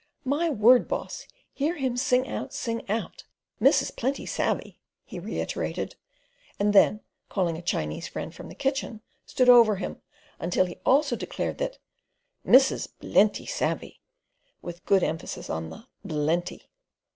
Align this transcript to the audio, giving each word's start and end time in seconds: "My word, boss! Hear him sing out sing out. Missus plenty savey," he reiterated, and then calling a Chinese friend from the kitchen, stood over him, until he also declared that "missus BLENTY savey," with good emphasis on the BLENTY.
"My 0.25 0.49
word, 0.49 0.87
boss! 0.87 1.27
Hear 1.53 1.75
him 1.75 1.95
sing 1.95 2.27
out 2.27 2.55
sing 2.55 2.89
out. 2.89 3.23
Missus 3.59 3.91
plenty 3.91 4.25
savey," 4.25 4.79
he 5.05 5.19
reiterated, 5.19 5.95
and 6.57 6.73
then 6.73 7.01
calling 7.29 7.55
a 7.55 7.61
Chinese 7.61 8.07
friend 8.07 8.33
from 8.33 8.49
the 8.49 8.55
kitchen, 8.55 9.01
stood 9.27 9.47
over 9.47 9.75
him, 9.75 10.01
until 10.39 10.65
he 10.65 10.79
also 10.87 11.15
declared 11.15 11.59
that 11.59 11.77
"missus 12.43 12.87
BLENTY 12.87 13.45
savey," 13.45 14.01
with 14.59 14.83
good 14.87 15.03
emphasis 15.03 15.51
on 15.51 15.69
the 15.69 15.85
BLENTY. 16.03 16.67